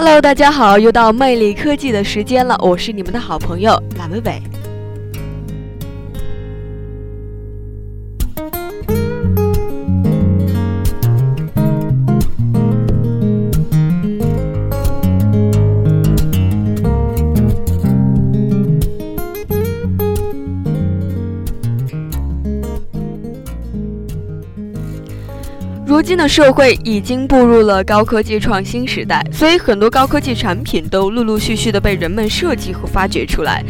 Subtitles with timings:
[0.00, 4.40] Hello，大家好，又到魅力科技的时间了，我是你们的好朋友马伟伟。
[25.98, 33.64] 如今的社会已经步入了高科技创新时代，所以很多高科技产品都陆陆续续的被人们设计和发掘出来。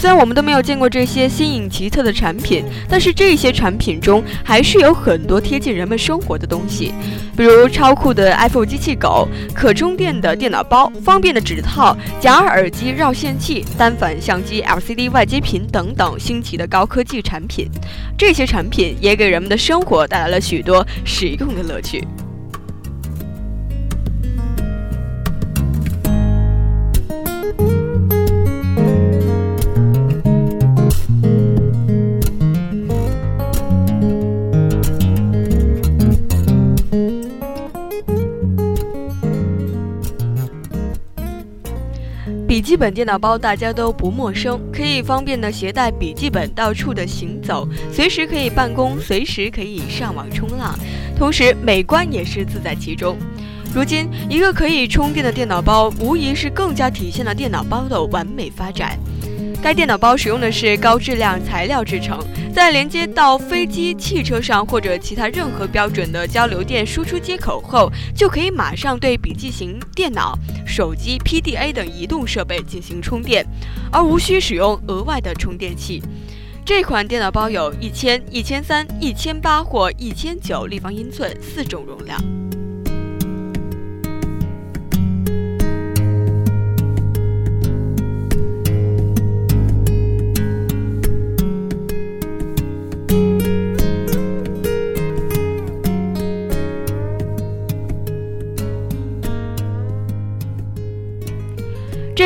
[0.00, 6.94] 虽然我们都没有见过这些新颖奇特的产品，但是这些产品中还是有很多贴近人们生活的东西，
[7.36, 17.68] 比如超酷的 iPhone 机器狗、可充电的电脑包、方便的指套、假耳机、绕线器、单反相机、LCD 外接屏等等新奇的高科技产品。
[18.16, 22.02] 这些产品也给人们的生活带来了许多实用的乐趣。
[42.50, 50.76] 笔记本电脑包大家都不陌生，可以方便的携带笔记本到处的行走，随时可以办公，随时可以上网冲浪，
[51.16, 53.16] 同时美观也是自在其中。
[53.72, 58.98] 如今，一个可以充电的电脑包，无疑是更加体现了电脑包的完美发展。
[59.62, 62.18] 该电脑包使用的是高质量材料制成，
[62.52, 70.34] 在连接到飞机、汽车上或者其他任何标准的交流电输出接口后，就可以马上对笔记型电脑、
[70.66, 73.44] 手机、PDA 等移动设备进行充电，
[73.92, 76.02] 而无需使用额外的充电器。
[76.64, 82.18] 这款电脑包有一千、一千三、一千八或一千九立方英寸四种容量。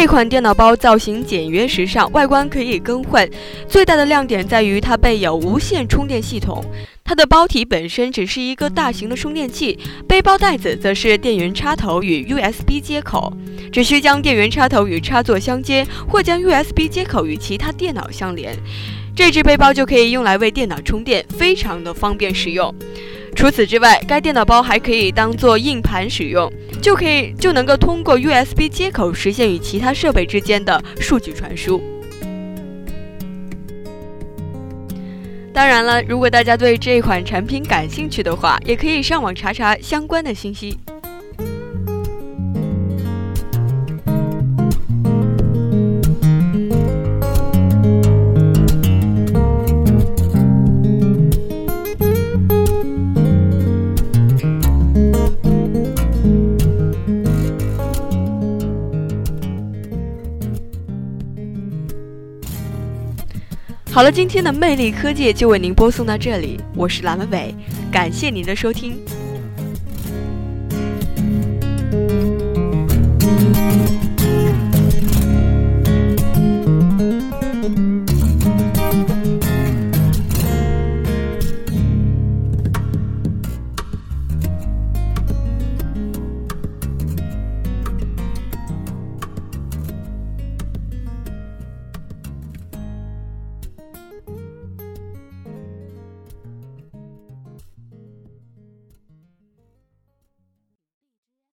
[0.04, 3.26] 这款电脑包造型简约时尚，外观可以更换。
[3.66, 6.62] 最大的亮点在于它备有无线充电系统。
[7.02, 13.32] 它的包体本身只是一个大型的充电器，背包带子则是电源插头与 USB 接口，
[13.72, 18.54] 只需将电源插头与插座相接，或将 USB 接口与其他电脑相连，
[19.16, 22.74] 这只背包就可以用来为电脑充电，非常的方便实用。
[23.34, 26.52] 除此之外，该电脑包还可以当做硬盘使用，
[26.84, 31.82] 就可以就能够通过 USB 接口实现与其他设备之间的数据传输。
[35.50, 40.78] 当然了，如果大家对这款产品感兴趣的话，也可以上网查查相关的信息。
[63.94, 67.54] 好了，今天的魅力科技就为您播送到这里，我是蓝文伟，
[67.92, 68.98] 感谢您的收听。